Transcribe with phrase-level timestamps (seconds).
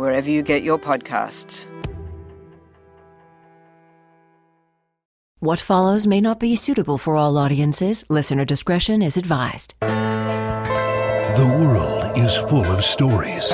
[0.00, 1.66] wherever you get your podcasts.
[5.40, 8.04] What follows may not be suitable for all audiences.
[8.10, 9.74] Listener discretion is advised.
[9.80, 13.46] The world is full of stories.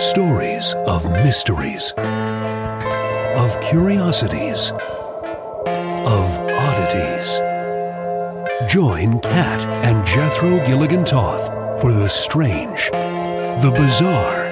[0.00, 1.92] Stories of mysteries,
[3.36, 7.38] of curiosities, of oddities.
[8.66, 11.48] Join Kat and Jethro Gilligan Toth
[11.80, 14.43] for the strange, the bizarre,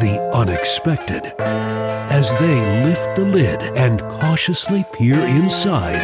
[0.00, 6.02] the unexpected as they lift the lid and cautiously peer inside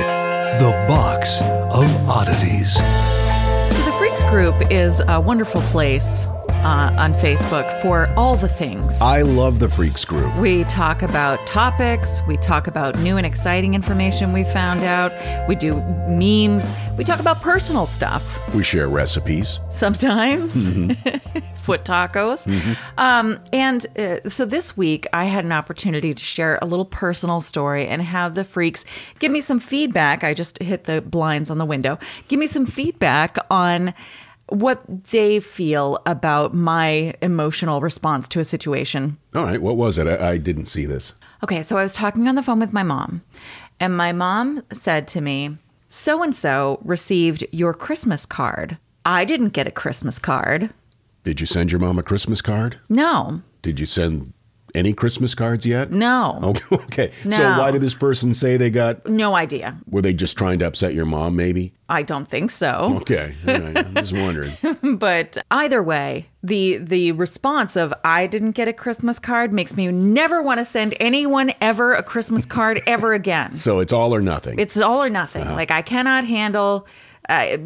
[0.60, 2.74] the box of oddities.
[2.74, 6.26] So, the Freaks Group is a wonderful place
[6.62, 9.00] uh, on Facebook for all the things.
[9.00, 10.34] I love the Freaks group.
[10.36, 15.12] We talk about topics, we talk about new and exciting information we found out,
[15.48, 15.74] we do
[16.08, 18.22] memes, we talk about personal stuff
[18.54, 19.58] We share recipes.
[19.70, 21.38] sometimes, Mm-hmm.
[21.62, 22.44] foot tacos.
[22.98, 27.40] Um, and uh, so this week, I had an opportunity to share a little personal
[27.40, 28.84] story and have the freaks
[29.20, 30.24] give me some feedback.
[30.24, 31.98] I just hit the blinds on the window.
[32.26, 33.94] Give me some feedback on
[34.52, 39.18] what they feel about my emotional response to a situation.
[39.34, 40.06] All right, what was it?
[40.06, 41.14] I, I didn't see this.
[41.42, 43.22] Okay, so I was talking on the phone with my mom,
[43.80, 45.58] and my mom said to me,
[45.88, 48.78] So and so received your Christmas card.
[49.04, 50.70] I didn't get a Christmas card.
[51.24, 52.78] Did you send your mom a Christmas card?
[52.88, 54.32] No, Did you send
[54.74, 55.90] any Christmas cards yet?
[55.90, 56.62] no, Okay.
[56.76, 57.12] okay.
[57.28, 59.06] So why did this person say they got?
[59.06, 59.76] no idea.
[59.90, 61.36] Were they just trying to upset your mom?
[61.36, 61.72] Maybe.
[61.88, 62.98] I don't think so.
[63.02, 63.34] Okay.
[63.44, 63.76] Right.
[63.76, 64.52] I'm just wondering.
[64.96, 69.88] But either way, the the response of I didn't get a Christmas card makes me
[69.88, 73.56] never want to send anyone ever a Christmas card ever again.
[73.62, 74.58] So it's all or nothing.
[74.58, 75.42] It's all or nothing.
[75.42, 75.54] Uh-huh.
[75.54, 76.86] Like I cannot handle
[77.28, 77.56] uh,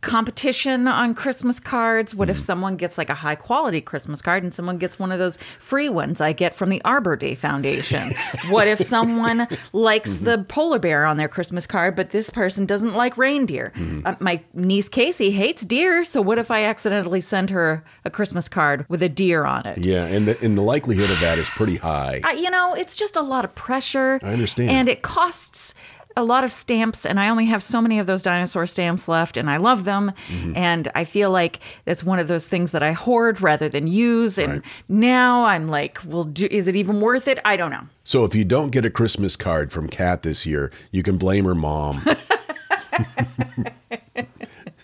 [0.00, 2.14] competition on Christmas cards.
[2.14, 2.40] What if Mm.
[2.40, 5.88] someone gets like a high quality Christmas card and someone gets one of those free
[5.88, 8.10] ones I get from the Arbor Day Foundation?
[8.48, 10.24] what if someone likes Mm-hmm.
[10.24, 13.72] the polar bear on their Christmas card, but this person doesn't like reindeer?
[13.76, 14.06] Mm-hmm.
[14.06, 18.48] Uh, my niece Casey hates deer, so what if I accidentally send her a Christmas
[18.48, 19.84] card with a deer on it?
[19.84, 22.20] yeah, and the and the likelihood of that is pretty high.
[22.24, 24.18] I, you know, it's just a lot of pressure.
[24.22, 24.70] I understand.
[24.70, 25.74] And it costs
[26.16, 29.36] a lot of stamps, and I only have so many of those dinosaur stamps left,
[29.36, 30.12] and I love them.
[30.28, 30.56] Mm-hmm.
[30.56, 34.38] And I feel like it's one of those things that I hoard rather than use.
[34.38, 37.38] And now I'm like, well, do, is it even worth it?
[37.44, 37.86] I don't know.
[38.04, 41.44] So if you don't get a Christmas card from Kat this year, you can blame
[41.44, 42.04] her mom.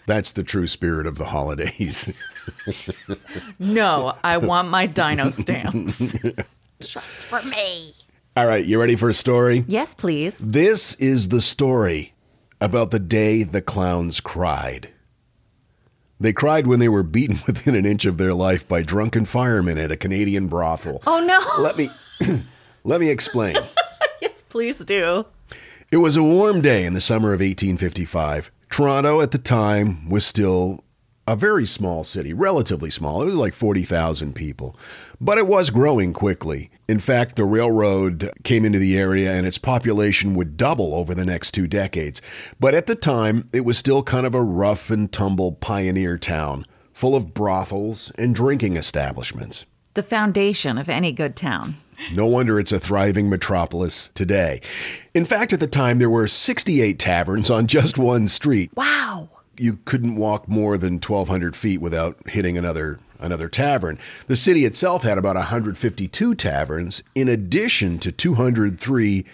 [0.06, 2.08] That's the true spirit of the holidays.
[3.58, 6.16] No, I want my dino stamps.
[6.80, 7.92] Just for me.
[8.38, 9.64] All right, you ready for a story?
[9.66, 10.38] Yes, please.
[10.38, 12.14] This is the story
[12.60, 14.90] about the day the clowns cried.
[16.20, 19.76] They cried when they were beaten within an inch of their life by drunken firemen
[19.76, 21.02] at a Canadian brothel.
[21.04, 21.40] Oh, no.
[21.60, 21.88] Let me
[22.84, 23.56] let me explain.
[24.22, 25.26] yes, please do.
[25.90, 28.52] It was a warm day in the summer of 1855.
[28.70, 30.84] Toronto at the time was still
[31.26, 33.20] a very small city, relatively small.
[33.20, 34.76] It was like 40,000 people.
[35.20, 36.70] But it was growing quickly.
[36.88, 41.26] In fact, the railroad came into the area and its population would double over the
[41.26, 42.22] next two decades.
[42.58, 46.64] But at the time, it was still kind of a rough and tumble pioneer town,
[46.94, 49.66] full of brothels and drinking establishments.
[49.92, 51.74] The foundation of any good town.
[52.10, 54.62] No wonder it's a thriving metropolis today.
[55.12, 58.70] In fact, at the time, there were 68 taverns on just one street.
[58.74, 59.28] Wow.
[59.58, 63.98] You couldn't walk more than 1,200 feet without hitting another another tavern.
[64.26, 69.24] The city itself had about 152 taverns, in addition to 203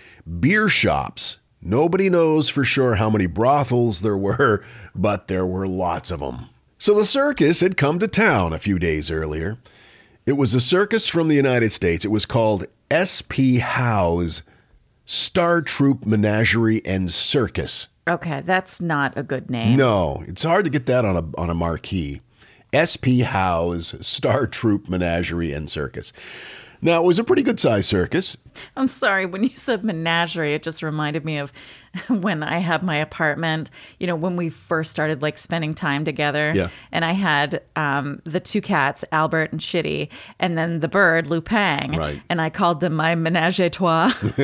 [0.41, 1.39] beer shops.
[1.61, 4.65] Nobody knows for sure how many brothels there were,
[4.95, 6.49] but there were lots of them.
[6.79, 9.59] So the circus had come to town a few days earlier.
[10.27, 12.05] It was a circus from the United States.
[12.05, 13.59] It was called S.P.
[13.59, 14.43] Howe's
[15.07, 17.89] Star Troupe Menagerie and Circus.
[18.07, 19.77] Okay, that's not a good name.
[19.77, 22.21] No, it's hard to get that on a on a marquee.
[22.75, 23.21] S.P.
[23.21, 26.13] Howe's Star Troupe Menagerie and Circus.
[26.85, 28.37] Now, it was a pretty good sized circus.
[28.77, 31.51] I'm sorry, when you said menagerie, it just reminded me of
[32.09, 36.53] when I had my apartment, you know, when we first started like spending time together.
[36.55, 36.69] Yeah.
[36.93, 41.97] And I had um, the two cats, Albert and Shitty, and then the bird, Lupang.
[41.97, 42.21] Right.
[42.29, 44.13] And I called them my menage a trois.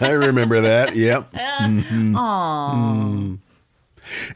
[0.00, 0.94] I remember that.
[0.94, 1.32] Yep.
[1.32, 3.38] Mhm.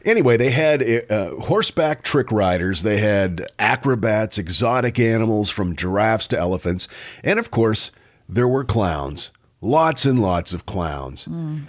[0.05, 6.37] Anyway, they had uh, horseback trick riders, they had acrobats, exotic animals from giraffes to
[6.37, 6.87] elephants,
[7.23, 7.91] and of course,
[8.27, 9.31] there were clowns.
[9.63, 11.27] Lots and lots of clowns.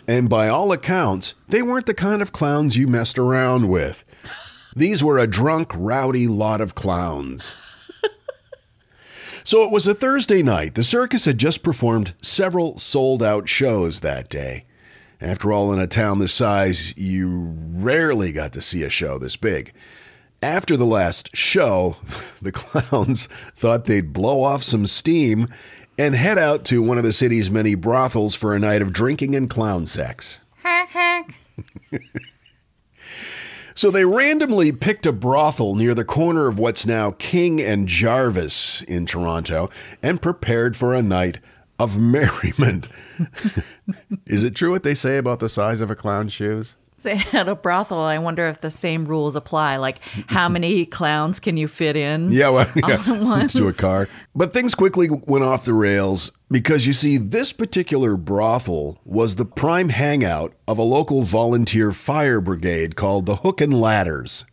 [0.09, 4.05] And by all accounts, they weren't the kind of clowns you messed around with.
[4.75, 7.55] These were a drunk, rowdy lot of clowns.
[9.45, 10.75] So it was a Thursday night.
[10.77, 14.65] The circus had just performed several sold out shows that day.
[15.23, 19.37] After all, in a town this size, you rarely got to see a show this
[19.37, 19.73] big.
[20.43, 21.95] After the last show,
[22.43, 25.47] the clowns thought they'd blow off some steam
[25.97, 29.37] and head out to one of the city's many brothels for a night of drinking
[29.37, 30.41] and clown sex.
[30.57, 31.37] Hack, hack.
[33.77, 38.83] so they randomly picked a brothel near the corner of what's now King and Jarvis
[38.83, 39.71] in Toronto
[40.03, 41.39] and prepared for a night
[41.83, 42.89] of merriment.
[44.27, 46.77] Is it true what they say about the size of a clown's shoes?
[46.99, 49.77] Say, At a brothel, I wonder if the same rules apply.
[49.77, 49.99] Like,
[50.29, 52.31] how many clowns can you fit in?
[52.43, 54.09] Yeah, well, yeah, to a car.
[54.35, 59.45] But things quickly went off the rails because you see, this particular brothel was the
[59.45, 64.45] prime hangout of a local volunteer fire brigade called the Hook and Ladders.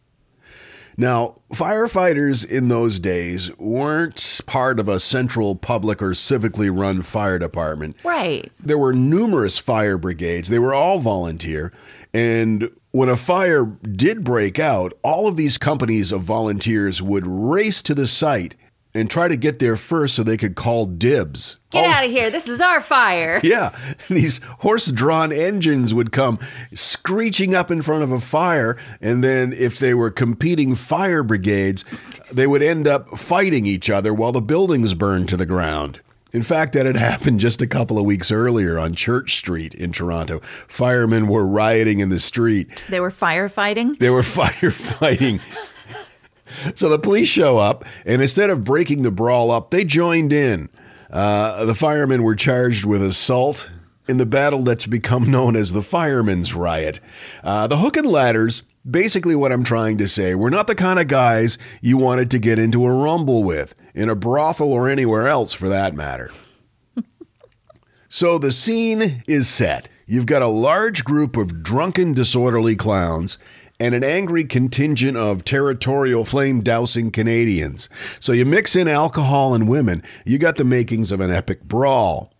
[0.99, 7.39] Now, firefighters in those days weren't part of a central public or civically run fire
[7.39, 7.95] department.
[8.03, 8.51] Right.
[8.59, 10.49] There were numerous fire brigades.
[10.49, 11.71] They were all volunteer.
[12.13, 17.81] And when a fire did break out, all of these companies of volunteers would race
[17.83, 18.57] to the site
[18.99, 21.55] and try to get there first so they could call dibs.
[21.71, 22.29] Get All- out of here.
[22.29, 23.39] This is our fire.
[23.43, 23.75] yeah,
[24.09, 26.39] these horse-drawn engines would come
[26.73, 31.85] screeching up in front of a fire, and then if they were competing fire brigades,
[32.31, 36.01] they would end up fighting each other while the buildings burned to the ground.
[36.31, 39.91] In fact, that had happened just a couple of weeks earlier on Church Street in
[39.91, 40.41] Toronto.
[40.67, 42.67] Firemen were rioting in the street.
[42.87, 43.97] They were firefighting.
[43.97, 45.41] They were firefighting.
[46.75, 50.69] So the police show up, and instead of breaking the brawl up, they joined in.
[51.09, 53.69] Uh, the firemen were charged with assault
[54.09, 56.99] in the battle that's become known as the Firemen's Riot.
[57.43, 60.99] Uh, the hook and ladders, basically what I'm trying to say, we're not the kind
[60.99, 65.27] of guys you wanted to get into a rumble with, in a brothel or anywhere
[65.27, 66.31] else for that matter.
[68.11, 69.87] So the scene is set.
[70.07, 73.37] You've got a large group of drunken, disorderly clowns
[73.79, 77.89] and an angry contingent of territorial flame dousing Canadians.
[78.19, 82.31] So you mix in alcohol and women, you got the makings of an epic brawl.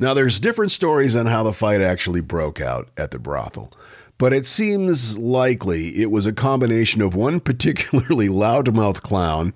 [0.00, 3.72] Now, there's different stories on how the fight actually broke out at the brothel,
[4.18, 9.54] but it seems likely it was a combination of one particularly loudmouth clown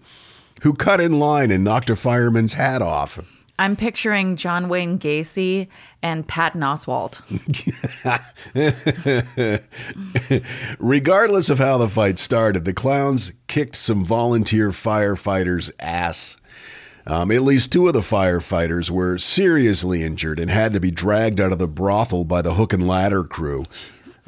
[0.63, 3.19] who cut in line and knocked a fireman's hat off.
[3.59, 5.67] I'm picturing John Wayne Gacy
[6.01, 7.21] and Patton Oswalt.
[10.79, 16.37] Regardless of how the fight started, the clowns kicked some volunteer firefighters' ass.
[17.05, 21.41] Um, at least two of the firefighters were seriously injured and had to be dragged
[21.41, 23.65] out of the brothel by the hook and ladder crew.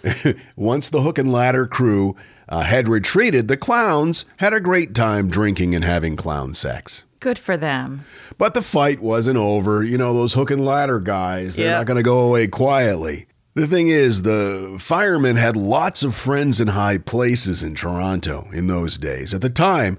[0.56, 2.16] Once the hook and ladder crew
[2.48, 7.04] uh, had retreated, the clowns had a great time drinking and having clown sex.
[7.20, 8.04] Good for them.
[8.38, 9.84] But the fight wasn't over.
[9.84, 11.76] You know, those hook and ladder guys, they're Yeah.
[11.78, 13.26] not going to go away quietly.
[13.54, 18.68] The thing is, the firemen had lots of friends in high places in Toronto in
[18.68, 19.34] those days.
[19.34, 19.98] At the time,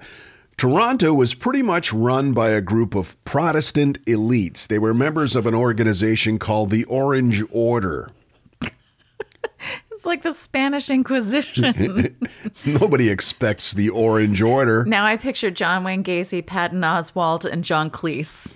[0.56, 4.66] Toronto was pretty much run by a group of Protestant elites.
[4.66, 8.10] They were members of an organization called the Orange Order.
[10.02, 12.16] It's like the Spanish Inquisition.
[12.66, 14.84] Nobody expects the Orange Order.
[14.84, 18.50] now I picture John Wayne Gacy, Patton Oswalt, and John Cleese.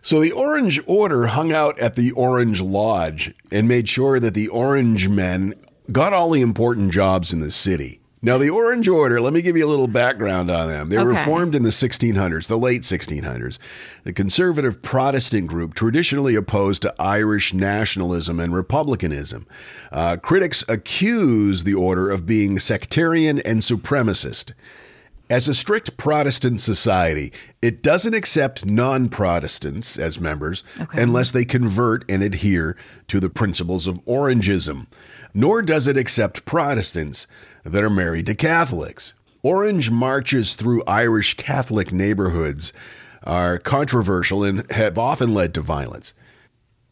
[0.00, 4.48] So the Orange Order hung out at the Orange Lodge and made sure that the
[4.48, 5.52] Orange men
[5.92, 8.00] got all the important jobs in the city.
[8.24, 10.90] Now, the Orange Order, let me give you a little background on them.
[10.90, 13.58] They were formed in the 1600s, the late 1600s.
[14.04, 19.44] The conservative Protestant group traditionally opposed to Irish nationalism and republicanism.
[19.90, 24.52] Uh, critics accuse the order of being sectarian and supremacist.
[25.28, 31.02] As a strict Protestant society, it doesn't accept non Protestants as members Okay.
[31.02, 32.76] unless they convert and adhere
[33.08, 34.86] to the principles of Orangism,
[35.34, 37.26] nor does it accept Protestants
[37.64, 39.14] that are married to Catholics.
[39.42, 42.72] Orange marches through Irish Catholic neighborhoods
[43.24, 46.12] are controversial and have often led to violence.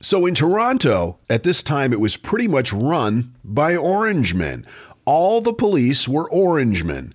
[0.01, 4.65] So in Toronto, at this time, it was pretty much run by orange men.
[5.05, 7.13] All the police were orange men.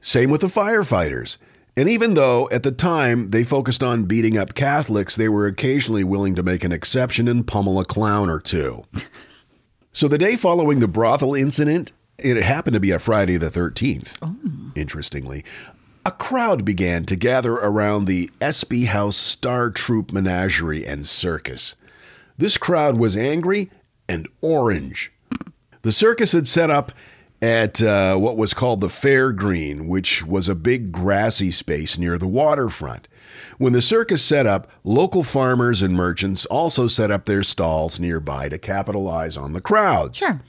[0.00, 1.36] Same with the firefighters.
[1.76, 6.04] And even though at the time they focused on beating up Catholics, they were occasionally
[6.04, 8.84] willing to make an exception and pummel a clown or two.
[9.96, 14.18] So the day following the brothel incident, it happened to be a Friday the 13th,
[14.74, 15.44] interestingly,
[16.06, 21.76] a crowd began to gather around the SB Howes Star Troupe Menagerie and Circus.
[22.36, 23.70] This crowd was angry
[24.08, 25.12] and orange.
[25.82, 26.92] The circus had set up
[27.40, 32.18] at uh, what was called the Fair Green, which was a big grassy space near
[32.18, 33.06] the waterfront.
[33.58, 38.48] When the circus set up, local farmers and merchants also set up their stalls nearby
[38.48, 40.18] to capitalize on the crowds.
[40.18, 40.40] Sure.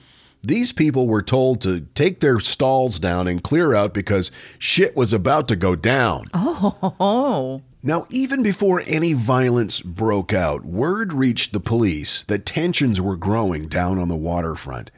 [0.46, 5.12] These people were told to take their stalls down and clear out because shit was
[5.12, 6.26] about to go down.
[6.34, 13.16] Oh, Now, even before any violence broke out, word reached the police that tensions were
[13.16, 14.90] growing down on the waterfront.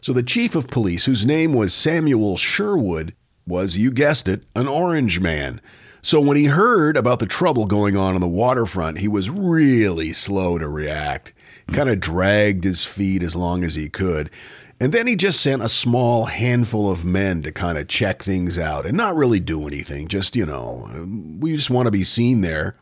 [0.00, 3.14] So the chief of police, whose name was Samuel Sherwood,
[3.46, 5.60] was, you guessed it, an orange man.
[6.02, 10.12] So when he heard about the trouble going on on the waterfront, he was really
[10.12, 11.32] slow to react.
[11.72, 14.30] Kind of dragged his feet as long as he could.
[14.80, 18.58] And then he just sent a small handful of men to kind of check things
[18.58, 20.06] out and not really do anything.
[20.06, 20.88] Just, you know,
[21.40, 22.76] we just want to be seen there.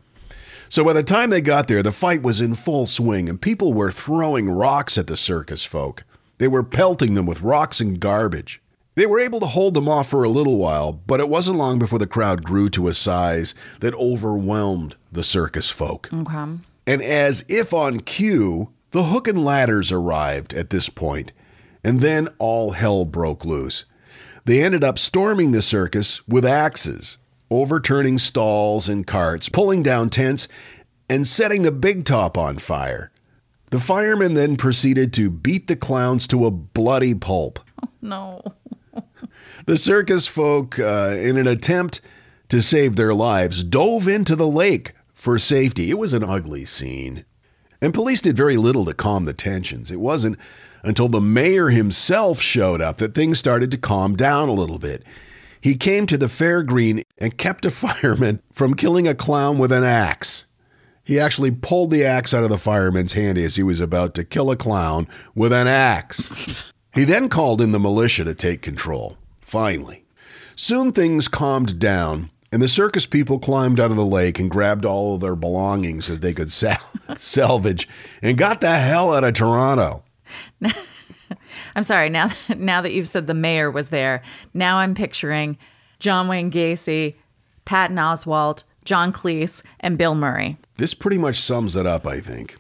[0.69, 3.73] So by the time they got there, the fight was in full swing and people
[3.73, 6.05] were throwing rocks at the circus folk.
[6.39, 8.61] They were pelting them with rocks and garbage.
[8.95, 11.79] They were able to hold them off for a little while, but it wasn't long
[11.79, 16.09] before the crowd grew to a size that overwhelmed the circus folk.
[16.13, 16.59] okay.
[16.87, 21.33] And as if on cue, the hook and ladders arrived at this point,
[21.87, 23.85] and then all hell broke loose.
[24.45, 27.17] They ended up storming the circus with axes,
[27.49, 30.49] overturning stalls and carts, pulling down tents,
[31.09, 33.13] and setting the big top on fire.
[33.71, 37.61] The firemen then proceeded to beat the clowns to a bloody pulp.
[38.03, 38.41] No.
[39.67, 42.01] The circus folk, uh, in an attempt
[42.51, 45.91] to save their lives, dove into the lake for safety.
[45.91, 47.25] It was an ugly scene.
[47.83, 49.91] And police did very little to calm the tensions.
[49.91, 50.39] It wasn't
[50.87, 55.03] until the mayor himself showed up that things started to calm down a little bit.
[55.61, 59.73] He came to the fair green and kept a fireman from killing a clown with
[59.73, 60.47] an axe.
[61.03, 64.25] He actually pulled the axe out of the fireman's hand as he was about to
[64.25, 66.65] kill a clown with an axe.
[66.95, 69.17] He then called in the militia to take control.
[69.41, 70.05] Finally.
[70.55, 74.85] Soon things calmed down, and the circus people climbed out of the lake and grabbed
[74.85, 76.79] all of their belongings that they could sal-
[77.19, 77.89] salvage
[78.23, 80.05] and got the hell out of Toronto.
[81.77, 82.09] I'm sorry.
[82.09, 84.23] Now, now that you've said the mayor was there,
[84.55, 85.59] now I'm picturing
[85.99, 87.15] John Wayne Gacy,
[87.65, 90.57] Patton Oswalt, John Cleese, and Bill Murray.
[90.77, 92.57] This pretty much sums it up, I think.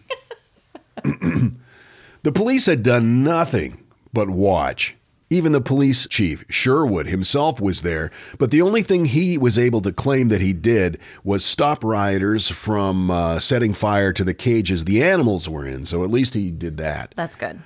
[1.02, 4.96] the police had done nothing but watch.
[5.28, 9.80] Even the police chief, Sherwood, himself was there, but the only thing he was able
[9.80, 14.84] to claim that he did was stop rioters from uh, setting fire to the cages
[14.84, 17.12] the animals were in, so at least he did that.
[17.16, 17.60] That's good.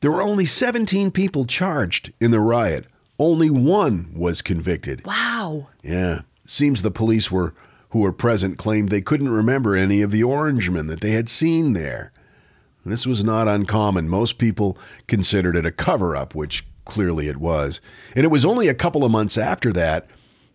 [0.00, 2.86] There were only 17 people charged in the riot.
[3.18, 5.04] Only one was convicted.
[5.04, 5.68] Wow.
[5.82, 6.22] Yeah.
[6.46, 7.54] Seems the police were
[7.90, 11.72] who were present claimed they couldn't remember any of the orangemen that they had seen
[11.72, 12.12] there.
[12.84, 14.08] This was not uncommon.
[14.08, 14.76] Most people
[15.06, 17.80] considered it a cover up, which clearly it was.
[18.14, 20.06] And it was only a couple of months after that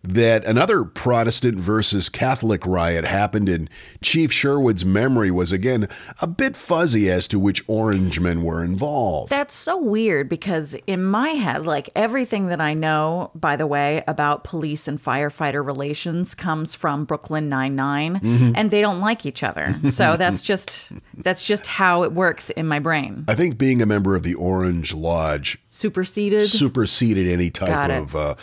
[0.04, 3.70] that another Protestant versus Catholic riot happened, and
[4.02, 5.88] Chief Sherwood's memory was again
[6.20, 9.30] a bit fuzzy as to which Orangemen were involved.
[9.30, 14.04] That's so weird because in my head, like everything that I know, by the way,
[14.06, 18.20] about police and firefighter relations comes from Brooklyn Nine Nine,
[18.54, 19.74] and they don't like each other.
[19.88, 23.24] So that's just that's just how it works in my brain.
[23.26, 26.48] I think being a member of the Orange Lodge Superseded.
[26.48, 28.34] superseded any type of uh,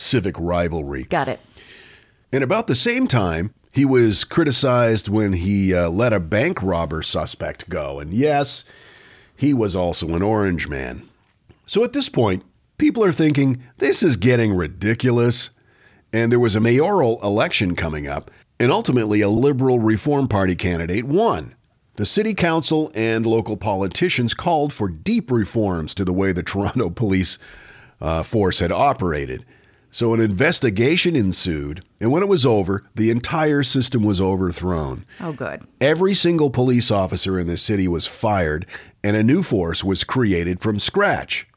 [0.00, 1.04] civic rivalry.
[1.04, 1.40] Got it.
[2.32, 7.02] And about the same time, he was criticized when he uh, let a bank robber
[7.02, 8.00] suspect go.
[8.00, 8.64] And yes,
[9.36, 11.08] he was also an orange man.
[11.66, 12.44] So at this point,
[12.78, 15.50] people are thinking this is getting ridiculous.
[16.12, 21.04] And there was a mayoral election coming up, and ultimately a Liberal Reform Party candidate
[21.04, 21.54] won.
[21.94, 26.90] The city council and local politicians called for deep reforms to the way the Toronto
[26.94, 27.38] police
[28.00, 29.44] uh, force had operated.
[29.92, 35.04] So an investigation ensued, and when it was over, the entire system was overthrown.
[35.20, 35.66] Oh, good.
[35.80, 38.66] Every single police officer in the city was fired,
[39.02, 41.48] and a new force was created from scratch.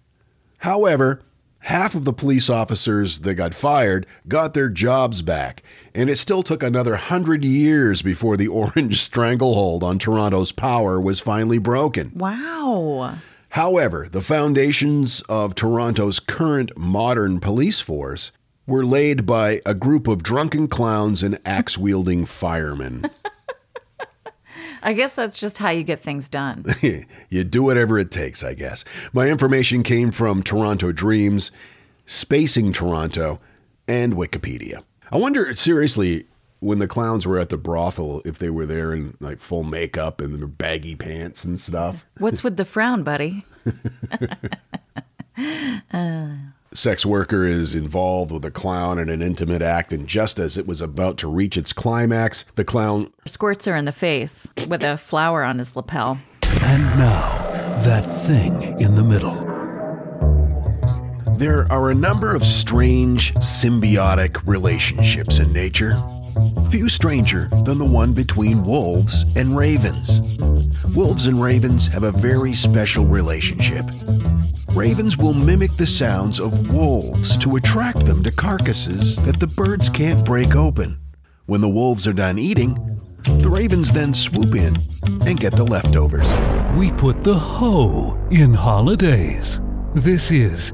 [0.59, 1.21] However,
[1.59, 5.61] half of the police officers that got fired got their jobs back,
[5.93, 11.19] and it still took another hundred years before the orange stranglehold on Toronto's power was
[11.19, 12.11] finally broken.
[12.15, 13.17] Wow.
[13.53, 18.31] However, the foundations of Toronto's current modern police force
[18.65, 23.05] were laid by a group of drunken clowns and axe wielding firemen.
[24.81, 26.65] I guess that's just how you get things done.
[27.29, 28.83] you do whatever it takes, I guess.
[29.13, 31.51] My information came from Toronto Dreams,
[32.07, 33.39] Spacing Toronto,
[33.87, 34.81] and Wikipedia.
[35.11, 36.25] I wonder, seriously,
[36.63, 40.21] when the clowns were at the brothel, if they were there in like full makeup
[40.21, 42.05] and their baggy pants and stuff.
[42.17, 43.45] What's with the frown, buddy?
[46.73, 50.65] Sex worker is involved with a clown in an intimate act, and just as it
[50.65, 54.97] was about to reach its climax, the clown Squirts her in the face with a
[54.97, 56.17] flower on his lapel.
[56.43, 57.37] And now,
[57.83, 59.52] that thing in the middle.
[61.37, 66.01] There are a number of strange symbiotic relationships in nature.
[66.69, 70.37] Few stranger than the one between wolves and ravens.
[70.95, 73.85] Wolves and ravens have a very special relationship.
[74.73, 79.89] Ravens will mimic the sounds of wolves to attract them to carcasses that the birds
[79.89, 80.99] can't break open.
[81.45, 82.75] When the wolves are done eating,
[83.23, 84.75] the ravens then swoop in
[85.27, 86.35] and get the leftovers.
[86.77, 89.61] We put the hoe in holidays.
[89.93, 90.73] This is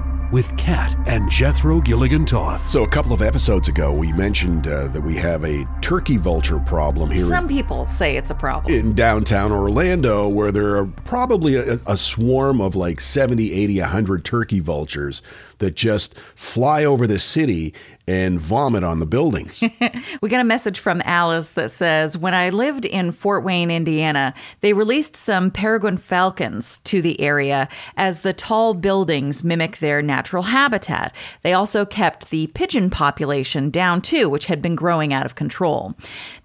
[0.31, 2.69] with Kat and Jethro Gilligan Toth.
[2.69, 6.59] So, a couple of episodes ago, we mentioned uh, that we have a turkey vulture
[6.59, 8.73] problem here Some people say it's a problem.
[8.73, 14.25] in downtown Orlando, where there are probably a, a swarm of like 70, 80, 100
[14.25, 15.21] turkey vultures
[15.59, 17.73] that just fly over the city
[18.07, 19.63] and vomit on the buildings.
[20.21, 24.33] We got a message from Alice that says When I lived in Fort Wayne, Indiana,
[24.61, 30.43] they released some peregrine falcons to the area as the tall buildings mimic their natural
[30.43, 31.15] habitat.
[31.43, 35.95] They also kept the pigeon population down too, which had been growing out of control.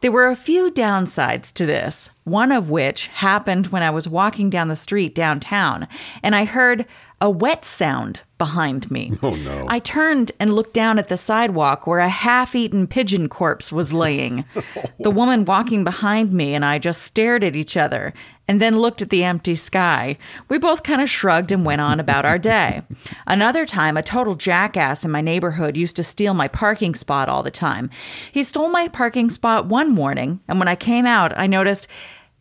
[0.00, 4.50] There were a few downsides to this, one of which happened when I was walking
[4.50, 5.86] down the street downtown
[6.22, 6.86] and I heard
[7.20, 9.12] a wet sound behind me.
[9.26, 9.64] Oh, no.
[9.66, 13.92] I turned and looked down at the sidewalk where a half eaten pigeon corpse was
[13.92, 14.44] laying.
[15.00, 18.12] the woman walking behind me and I just stared at each other
[18.48, 20.16] and then looked at the empty sky.
[20.48, 22.82] We both kind of shrugged and went on about our day.
[23.26, 27.42] Another time, a total jackass in my neighborhood used to steal my parking spot all
[27.42, 27.90] the time.
[28.30, 31.88] He stole my parking spot one morning, and when I came out, I noticed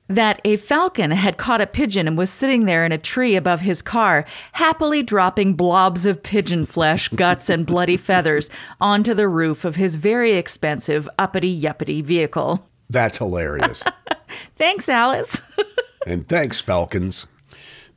[0.08, 3.62] that a falcon had caught a pigeon and was sitting there in a tree above
[3.62, 9.66] his car, happily dropping blobs of pigeon flesh, guts, and bloody feathers onto the roof
[9.66, 12.68] of his very expensive uppity yuppity vehicle.
[12.90, 13.84] That's hilarious.
[14.58, 15.42] Thanks, Alice.
[16.06, 17.26] and thanks, Falcons.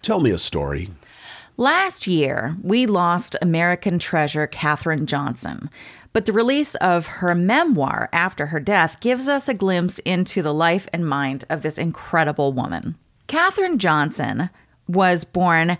[0.03, 0.91] Tell me a story.
[1.57, 5.69] Last year, we lost American treasure Katherine Johnson.
[6.19, 10.53] But the release of her memoir after her death gives us a glimpse into the
[10.53, 12.97] life and mind of this incredible woman.
[13.29, 14.51] Katherine Johnson
[14.89, 15.79] was born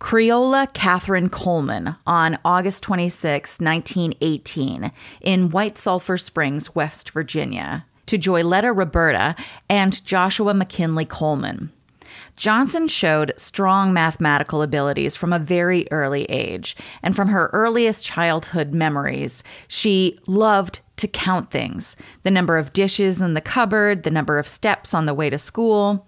[0.00, 8.76] Creola Catherine Coleman on August 26, 1918, in White Sulphur Springs, West Virginia, to Joyletta
[8.76, 9.36] Roberta
[9.68, 11.70] and Joshua McKinley Coleman.
[12.36, 18.72] Johnson showed strong mathematical abilities from a very early age, and from her earliest childhood
[18.72, 24.38] memories, she loved to count things the number of dishes in the cupboard, the number
[24.38, 26.05] of steps on the way to school.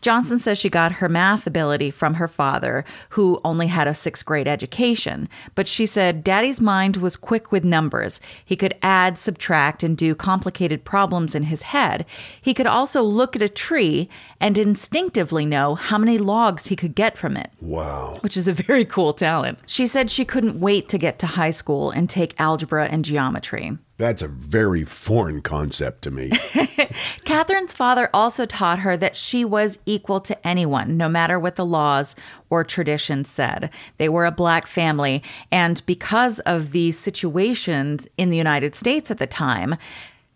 [0.00, 4.24] Johnson says she got her math ability from her father, who only had a sixth
[4.24, 5.28] grade education.
[5.54, 8.20] But she said Daddy's mind was quick with numbers.
[8.44, 12.06] He could add, subtract, and do complicated problems in his head.
[12.40, 14.08] He could also look at a tree
[14.40, 18.18] and instinctively know how many logs he could get from it Wow.
[18.20, 19.58] which is a very cool talent.
[19.66, 23.76] She said she couldn't wait to get to high school and take algebra and geometry.
[23.98, 26.30] That's a very foreign concept to me.
[27.24, 31.66] Catherine's father also taught her that she was equal to anyone, no matter what the
[31.66, 32.14] laws
[32.48, 33.70] or traditions said.
[33.96, 39.18] They were a black family, and because of the situations in the United States at
[39.18, 39.76] the time,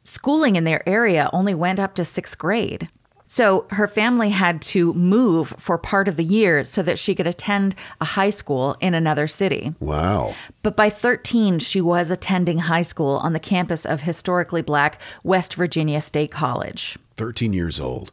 [0.03, 2.89] schooling in their area only went up to sixth grade.
[3.33, 7.27] So her family had to move for part of the year so that she could
[7.27, 9.75] attend a high school in another city.
[9.81, 10.35] Wow.
[10.63, 15.55] But by 13, she was attending high school on the campus of historically black West
[15.55, 16.99] Virginia State College.
[17.17, 18.13] 13 years old.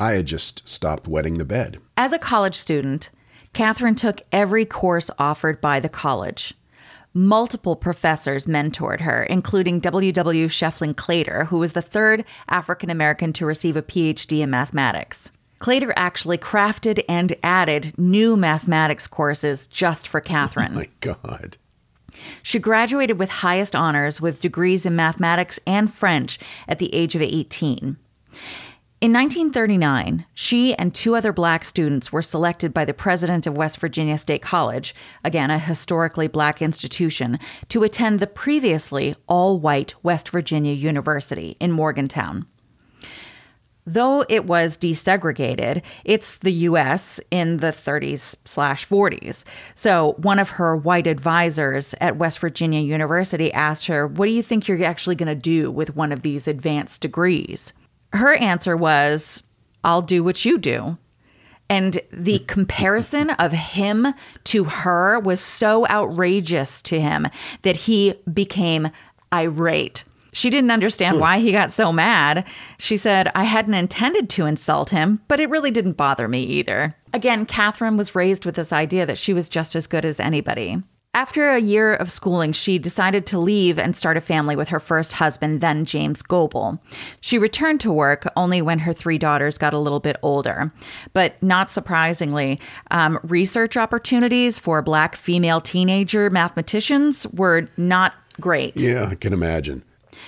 [0.00, 1.78] I had just stopped wetting the bed.
[1.96, 3.10] As a college student,
[3.52, 6.54] Catherine took every course offered by the college.
[7.12, 10.46] Multiple professors mentored her, including W.W.
[10.46, 15.32] Schieffelin Claytor, who was the third African American to receive a PhD in mathematics.
[15.60, 20.74] Claytor actually crafted and added new mathematics courses just for Catherine.
[20.76, 21.56] My God.
[22.42, 27.22] She graduated with highest honors with degrees in mathematics and French at the age of
[27.22, 27.96] 18.
[29.00, 33.80] In 1939, she and two other black students were selected by the president of West
[33.80, 37.38] Virginia State College, again a historically black institution,
[37.70, 42.44] to attend the previously all white West Virginia University in Morgantown.
[43.86, 49.44] Though it was desegregated, it's the US in the 30s slash 40s.
[49.74, 54.42] So one of her white advisors at West Virginia University asked her, What do you
[54.42, 57.72] think you're actually going to do with one of these advanced degrees?
[58.12, 59.42] Her answer was,
[59.84, 60.98] I'll do what you do.
[61.68, 64.12] And the comparison of him
[64.44, 67.28] to her was so outrageous to him
[67.62, 68.90] that he became
[69.32, 70.04] irate.
[70.32, 72.44] She didn't understand why he got so mad.
[72.78, 76.94] She said, I hadn't intended to insult him, but it really didn't bother me either.
[77.12, 80.82] Again, Catherine was raised with this idea that she was just as good as anybody.
[81.12, 84.78] After a year of schooling, she decided to leave and start a family with her
[84.78, 86.80] first husband, then James Goble.
[87.20, 90.72] She returned to work only when her three daughters got a little bit older.
[91.12, 92.60] But not surprisingly,
[92.92, 98.80] um, research opportunities for black female teenager mathematicians were not great.
[98.80, 99.82] Yeah, I can imagine.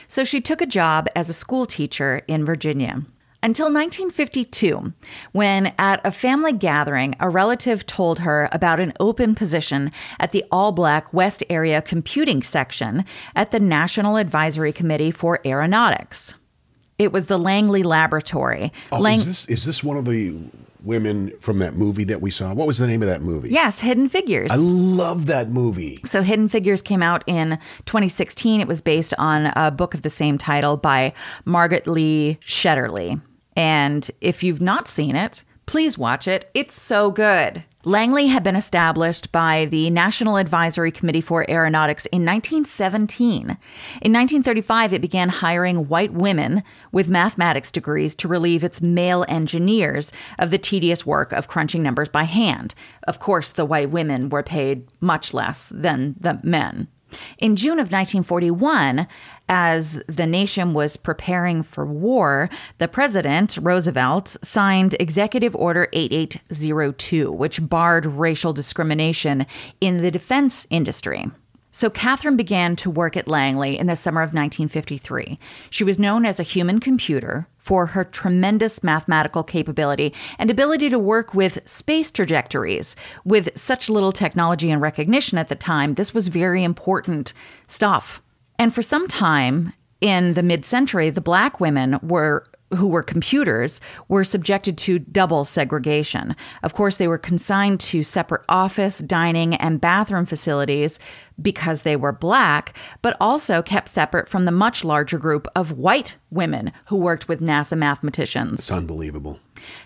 [0.09, 3.03] So she took a job as a school teacher in Virginia.
[3.45, 4.93] Until 1952,
[5.33, 10.45] when at a family gathering, a relative told her about an open position at the
[10.53, 16.35] all black West Area Computing Section at the National Advisory Committee for Aeronautics.
[16.99, 18.73] It was the Langley Laboratory.
[18.93, 20.37] Oh, Lang- is this is this one of the
[20.85, 22.53] women from that movie that we saw?
[22.53, 23.49] What was the name of that movie?
[23.49, 24.53] yes, Hidden Figures.
[24.53, 25.99] I love that movie.
[26.05, 28.61] So, Hidden Figures came out in 2016.
[28.61, 31.13] It was based on a book of the same title by
[31.45, 33.21] Margaret Lee Shetterly.
[33.57, 36.51] And if you've not seen it, please watch it.
[36.55, 37.65] It's so good.
[37.85, 43.41] Langley had been established by the National Advisory Committee for Aeronautics in 1917.
[43.43, 43.49] In
[44.13, 46.63] 1935, it began hiring white women
[46.93, 52.09] with mathematics degrees to relieve its male engineers of the tedious work of crunching numbers
[52.09, 52.77] by hand.
[53.09, 56.87] Of course, the white women were paid much less than the men.
[57.39, 59.07] In June of 1941,
[59.49, 62.49] as the nation was preparing for war,
[62.79, 69.47] the president, Roosevelt, signed Executive Order 8802, which barred racial discrimination
[69.81, 71.27] in the defense industry.
[71.75, 75.39] So Catherine began to work at Langley in the summer of 1953.
[75.71, 80.99] She was known as a human computer for her tremendous mathematical capability and ability to
[80.99, 82.95] work with space trajectories.
[83.25, 87.33] With such little technology and recognition at the time, this was very important
[87.69, 88.21] stuff.
[88.59, 94.25] And for some time in the mid-century, the black women were who were computers were
[94.25, 96.35] subjected to double segregation.
[96.63, 100.99] Of course, they were consigned to separate office, dining, and bathroom facilities
[101.41, 106.17] because they were black, but also kept separate from the much larger group of white
[106.31, 108.61] women who worked with NASA mathematicians.
[108.61, 109.41] It's unbelievable.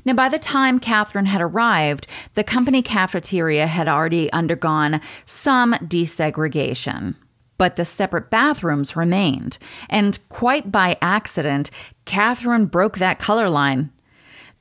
[0.04, 7.14] Now, by the time Catherine had arrived, the company cafeteria had already undergone some desegregation.
[7.58, 9.58] But the separate bathrooms remained.
[9.88, 11.70] And quite by accident,
[12.06, 13.92] Catherine broke that color line.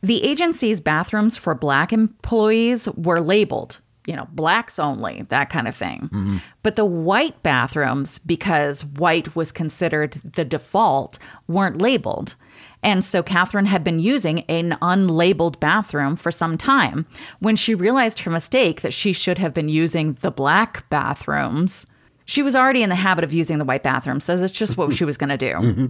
[0.02, 5.76] The agency's bathrooms for black employees were labeled, you know, blacks only, that kind of
[5.76, 6.10] thing.
[6.14, 6.38] Mm-hmm.
[6.62, 12.36] But the white bathrooms, because white was considered the default, weren't labeled.
[12.84, 17.08] And so Catherine had been using an unlabeled bathroom for some time.
[17.40, 21.88] When she realized her mistake that she should have been using the black bathrooms,
[22.26, 24.94] she was already in the habit of using the white bathroom, so that's just what
[24.94, 25.46] she was going to do.
[25.56, 25.86] Mm-hmm.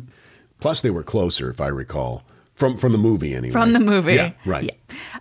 [0.60, 3.52] Plus, they were closer, if I recall, from from the movie anyway.
[3.52, 4.16] From the movie.
[4.16, 4.78] Yeah, right.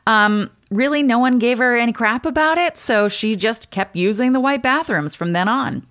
[0.07, 4.33] Um, really, no one gave her any crap about it, so she just kept using
[4.33, 5.87] the white bathrooms from then on.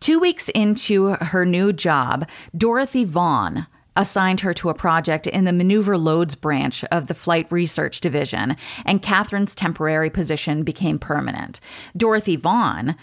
[0.00, 3.66] Two weeks into her new job, Dorothy Vaughan
[3.96, 8.56] assigned her to a project in the Maneuver Loads branch of the Flight Research Division,
[8.84, 11.58] and Catherine's temporary position became permanent.
[11.96, 12.94] Dorothy Vaughan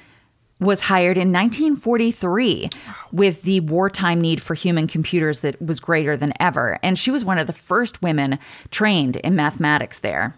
[0.65, 2.69] was hired in 1943
[3.12, 7.23] with the wartime need for human computers that was greater than ever, and she was
[7.23, 8.39] one of the first women
[8.71, 10.36] trained in mathematics there.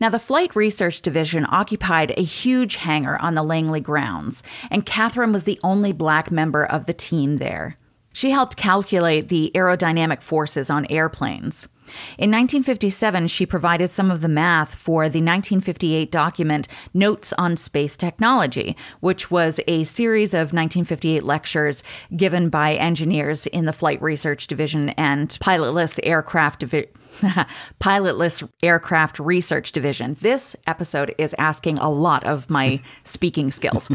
[0.00, 5.32] Now, the Flight Research Division occupied a huge hangar on the Langley grounds, and Catherine
[5.32, 7.76] was the only black member of the team there.
[8.12, 11.66] She helped calculate the aerodynamic forces on airplanes.
[12.16, 17.96] In 1957, she provided some of the math for the 1958 document Notes on Space
[17.96, 21.82] Technology, which was a series of 1958 lectures
[22.16, 26.90] given by engineers in the Flight Research Division and pilotless aircraft division.
[27.80, 30.16] Pilotless Aircraft Research Division.
[30.20, 33.88] This episode is asking a lot of my speaking skills.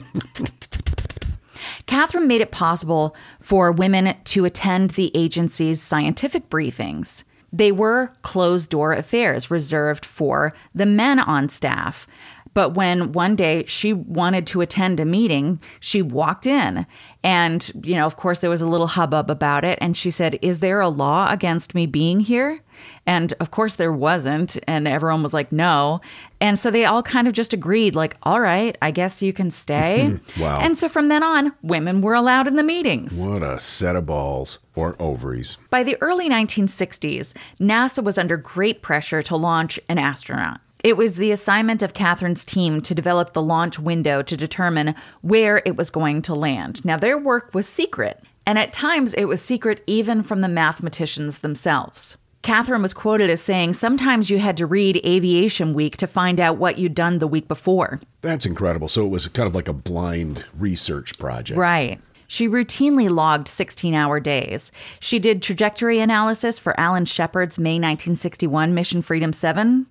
[1.86, 7.24] Catherine made it possible for women to attend the agency's scientific briefings.
[7.52, 12.06] They were closed door affairs reserved for the men on staff.
[12.54, 16.86] But when one day she wanted to attend a meeting, she walked in.
[17.24, 19.78] And, you know, of course, there was a little hubbub about it.
[19.82, 22.62] And she said, Is there a law against me being here?
[23.06, 24.58] And of course, there wasn't.
[24.68, 26.00] And everyone was like, No.
[26.40, 29.52] And so they all kind of just agreed, like, All right, I guess you can
[29.52, 30.18] stay.
[30.40, 30.60] Wow.
[30.62, 33.26] And so from then on, women were allowed in the meetings.
[33.26, 35.58] What a set of balls or ovaries.
[35.70, 40.62] By the early 1960s, NASA was under great pressure to launch an astronaut.
[40.82, 45.62] It was the assignment of Catherine's team to develop the launch window to determine where
[45.66, 46.86] it was going to land.
[46.86, 51.40] Now, their work was secret, and at times it was secret even from the mathematicians
[51.40, 52.16] themselves.
[52.44, 56.56] Catherine was quoted as saying, Sometimes you had to read Aviation Week to find out
[56.56, 58.00] what you'd done the week before.
[58.22, 58.88] That's incredible.
[58.88, 61.58] So it was kind of like a blind research project.
[61.58, 62.00] Right.
[62.28, 64.72] She routinely logged 16 hour days.
[65.02, 69.86] She did trajectory analysis for Alan Shepard's May 1961 Mission Freedom 7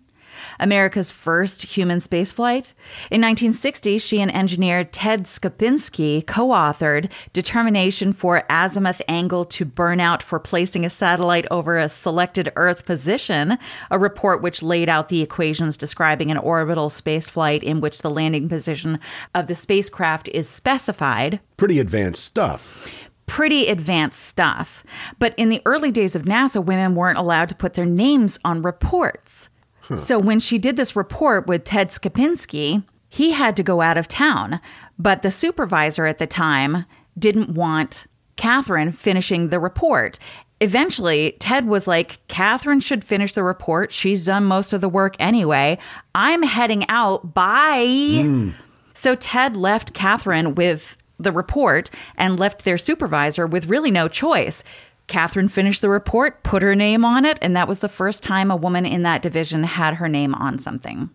[0.61, 2.73] America's first human spaceflight.
[3.11, 10.23] In 1960, she and engineer Ted Skopinski co authored Determination for Azimuth Angle to Burnout
[10.23, 13.59] for Placing a Satellite Over a Selected Earth Position,
[13.91, 18.49] a report which laid out the equations describing an orbital spaceflight in which the landing
[18.49, 18.99] position
[19.35, 21.41] of the spacecraft is specified.
[21.57, 22.87] Pretty advanced stuff
[23.29, 24.83] pretty advanced stuff.
[25.21, 28.63] But in the early days of NASA, women weren't allowed to put their names on
[28.63, 29.49] reports.
[29.97, 34.07] So when she did this report with Ted Skopinski, he had to go out of
[34.09, 34.61] town.
[34.99, 36.85] But the supervisor at the time
[37.19, 40.19] didn't want Katherine finishing the report.
[40.61, 43.93] Eventually, Ted was like, Katherine should finish the report.
[43.93, 45.79] She's done most of the work anyway.
[46.15, 47.33] I'm heading out.
[47.33, 48.21] Bye.
[48.23, 48.51] Hmm.
[48.93, 54.65] So Ted left Katherine with the report and left their supervisor with really no choice.
[55.09, 58.51] Katherine finished the report, put her name on it, and that was the first time
[58.51, 61.11] a woman in that division had her name on something.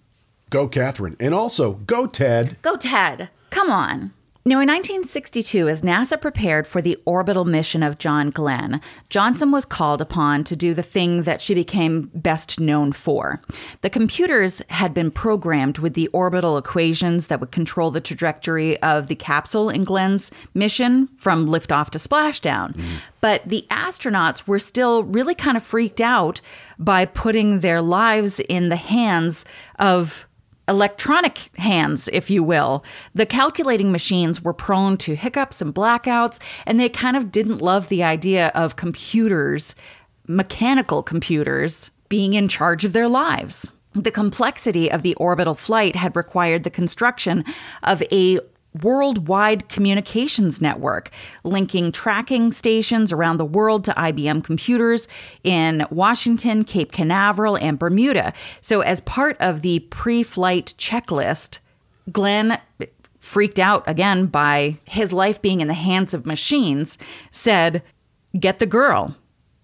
[0.50, 1.16] Go, Katherine.
[1.20, 2.58] And also, go, Ted.
[2.62, 3.30] Go, Ted.
[3.50, 4.12] Come on.
[4.46, 9.64] Now, in 1962, as NASA prepared for the orbital mission of John Glenn, Johnson was
[9.64, 13.42] called upon to do the thing that she became best known for.
[13.84, 19.08] The computers had been programmed with the orbital equations that would control the trajectory of
[19.08, 22.76] the capsule in Glenn's mission from liftoff to splashdown.
[22.76, 22.96] Mm-hmm.
[23.22, 26.42] But the astronauts were still really kind of freaked out
[26.78, 29.46] by putting their lives in the hands
[29.80, 30.28] of
[30.68, 32.84] electronic hands, if you will.
[33.14, 37.90] The calculating machines were prone to hiccups and blackouts, and they kind of didn't love
[37.90, 39.76] the idea of computers,
[40.28, 43.72] mechanical computers, being in charge of their lives.
[43.94, 47.44] The complexity of the orbital flight had required the construction
[47.84, 48.40] of a
[48.82, 51.12] worldwide communications network,
[51.44, 55.08] linking tracking stations around the world to IBM computers
[55.44, 58.34] in Washington, Cape Canaveral, and Bermuda.
[58.62, 61.60] So, as part of the pre flight checklist,
[62.12, 62.60] Glenn
[63.20, 66.98] freaked out again by his life being in the hands of machines,
[67.32, 67.82] said,
[68.38, 69.16] Get the girl.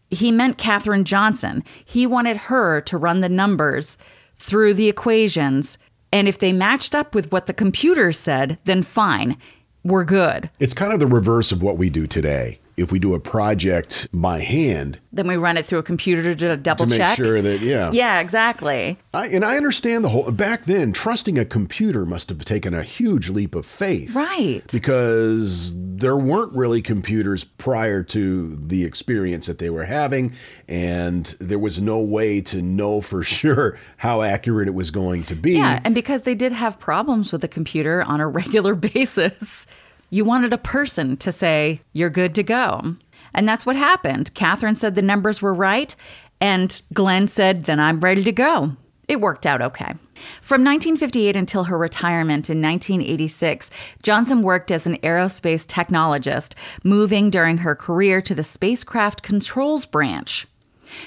[0.09, 1.63] He meant Katherine Johnson.
[1.83, 3.97] He wanted her to run the numbers
[4.37, 5.77] through the equations
[6.11, 9.37] and if they matched up with what the computer said, then fine,
[9.83, 10.49] we're good.
[10.59, 12.58] It's kind of the reverse of what we do today.
[12.79, 16.57] If we do a project by hand, Then we run it through a computer to
[16.57, 17.17] double to make check.
[17.17, 17.91] sure that, yeah.
[17.91, 18.97] yeah, exactly.
[19.13, 20.31] I, and I understand the whole.
[20.31, 24.15] Back then, trusting a computer must have taken a huge leap of faith.
[24.15, 24.63] Right.
[24.71, 30.33] Because there weren't really computers prior to the experience that they were having,
[30.67, 35.35] and there was no way to know for sure how accurate it was going to
[35.35, 35.53] be.
[35.53, 39.67] Yeah, and because they did have problems with the computer on a regular basis,
[40.09, 42.95] you wanted a person to say, you're good to go.
[43.33, 44.33] And that's what happened.
[44.33, 45.95] Katherine said the numbers were right,
[46.41, 48.75] and Glenn said, then I'm ready to go.
[49.07, 49.93] It worked out okay.
[50.41, 53.71] From 1958 until her retirement in 1986,
[54.03, 60.45] Johnson worked as an aerospace technologist, moving during her career to the spacecraft controls branch.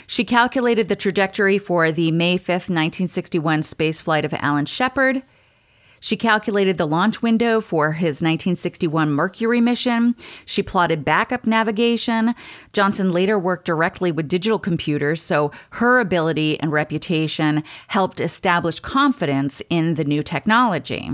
[0.06, 5.22] She calculated the trajectory for the May 5th, 1961 spaceflight of Alan Shepard.
[6.02, 10.16] She calculated the launch window for his 1961 Mercury mission.
[10.44, 12.34] She plotted backup navigation.
[12.72, 19.62] Johnson later worked directly with digital computers, so her ability and reputation helped establish confidence
[19.70, 21.08] in the new technology.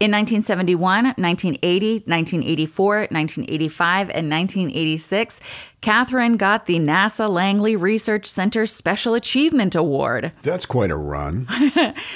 [0.00, 5.40] In 1971, 1980, 1984, 1985, and 1986,
[5.82, 10.32] Katherine got the NASA Langley Research Center Special Achievement Award.
[10.42, 11.46] That's quite a run.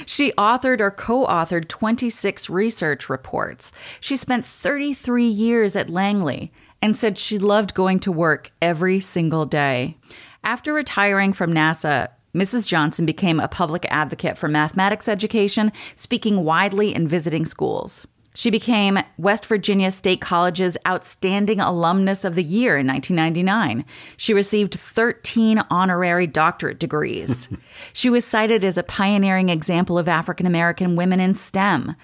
[0.06, 3.70] She authored or co authored 26 research reports.
[4.00, 9.44] She spent 33 years at Langley and said she loved going to work every single
[9.44, 9.98] day.
[10.42, 12.66] After retiring from NASA, Mrs.
[12.66, 18.06] Johnson became a public advocate for mathematics education, speaking widely and visiting schools.
[18.36, 23.84] She became West Virginia State College's Outstanding Alumnus of the Year in 1999.
[24.16, 27.48] She received 13 honorary doctorate degrees.
[27.92, 31.94] she was cited as a pioneering example of African American women in STEM.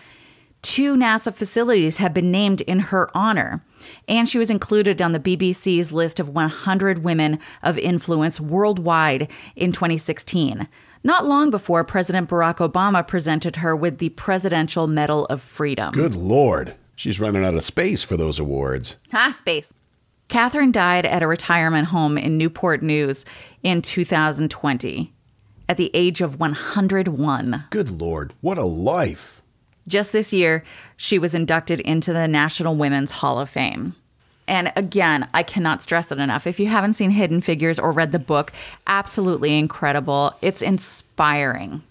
[0.63, 3.65] Two NASA facilities have been named in her honor,
[4.09, 9.73] and she was included on the BBC's list of 100 women of influence worldwide in
[9.73, 10.69] 2016,
[11.03, 15.93] not long before President Barack Obama presented her with the Presidential Medal of Freedom.
[15.93, 16.75] Good Lord.
[16.95, 18.97] She's running out of space for those awards.
[19.13, 19.73] Ha, space.
[20.29, 23.25] Katherine died at a retirement home in Newport News
[23.63, 25.13] in 2020
[25.69, 27.65] at the age of 101.
[27.71, 29.40] Good Lord, what a life.
[29.91, 30.63] Just this year,
[30.97, 33.97] she was inducted into the National Women's Hall of Fame.
[34.47, 36.47] And again, I cannot stress it enough.
[36.47, 38.53] If you haven't seen Hidden Figures or read the book,
[38.87, 40.35] absolutely incredible.
[40.43, 41.83] It's inspiring.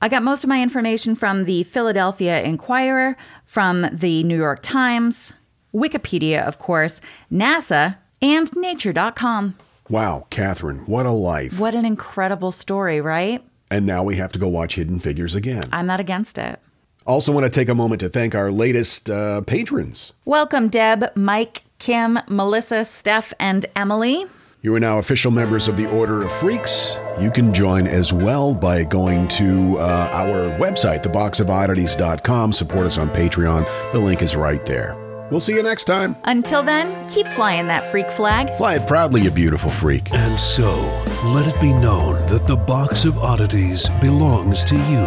[0.00, 5.34] I got most of my information from the Philadelphia Inquirer, from the New York Times,
[5.74, 9.56] Wikipedia, of course, NASA, and Nature.com.
[9.90, 11.58] Wow, Katherine, what a life.
[11.58, 13.44] What an incredible story, right?
[13.70, 15.64] And now we have to go watch Hidden Figures again.
[15.70, 16.58] I'm not against it.
[17.06, 20.12] Also, want to take a moment to thank our latest uh, patrons.
[20.24, 24.26] Welcome, Deb, Mike, Kim, Melissa, Steph, and Emily.
[24.62, 26.98] You are now official members of the Order of Freaks.
[27.18, 32.52] You can join as well by going to uh, our website, theboxofoddities.com.
[32.52, 33.92] Support us on Patreon.
[33.92, 34.94] The link is right there.
[35.30, 36.14] We'll see you next time.
[36.24, 38.54] Until then, keep flying that freak flag.
[38.56, 40.12] Fly it proudly, you beautiful freak.
[40.12, 40.74] And so,
[41.24, 45.06] let it be known that the Box of Oddities belongs to you,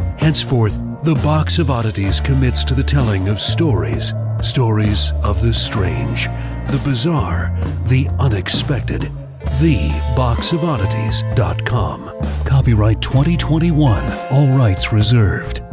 [0.21, 6.27] Henceforth, the Box of Oddities commits to the telling of stories stories of the strange,
[6.69, 9.11] the bizarre, the unexpected.
[9.59, 12.45] TheBoxOfOddities.com.
[12.45, 14.03] Copyright 2021.
[14.31, 15.63] All rights reserved.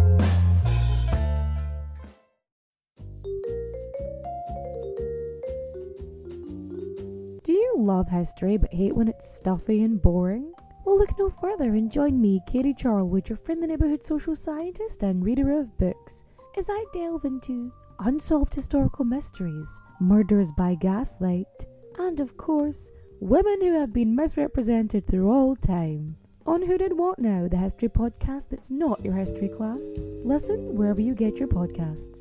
[7.44, 10.55] Do you love history but hate when it's stuffy and boring?
[10.89, 15.22] Well, look no further and join me, Katie Charlwood, your friendly neighborhood social scientist and
[15.22, 16.24] reader of books,
[16.57, 19.68] as I delve into unsolved historical mysteries,
[20.01, 21.66] murders by gaslight,
[21.99, 26.16] and of course, women who have been misrepresented through all time.
[26.47, 29.99] On Who Did What Now, the history podcast that's not your history class.
[30.24, 32.20] Listen wherever you get your podcasts.